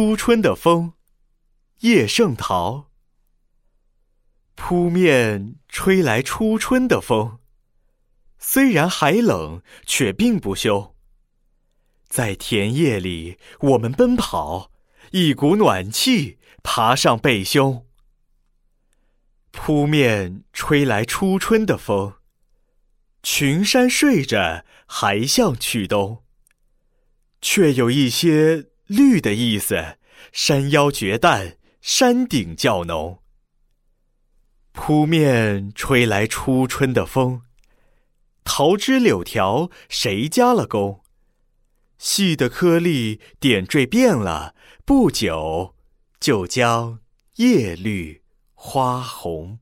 [0.00, 0.94] 初春的风，
[1.80, 2.90] 叶圣陶。
[4.54, 7.38] 扑面吹来初春的风，
[8.38, 10.96] 虽然还冷，却并不休。
[12.08, 14.72] 在田野里，我们奔跑，
[15.10, 17.86] 一股暖气爬上背胸。
[19.50, 22.14] 扑面吹来初春的风，
[23.22, 26.24] 群山睡着还像去冬，
[27.42, 29.98] 却有一些绿的意思。
[30.32, 33.22] 山腰绝淡，山顶较浓。
[34.72, 37.42] 扑面吹来初春的风，
[38.44, 41.02] 桃枝柳条谁加了工？
[41.98, 45.74] 细的颗粒点缀变了，不久
[46.20, 47.00] 就将
[47.36, 48.22] 叶绿
[48.54, 49.58] 花红。